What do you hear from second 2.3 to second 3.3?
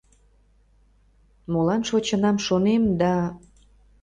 шонем да